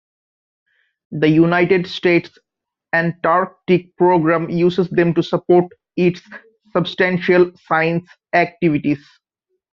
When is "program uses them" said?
3.97-5.13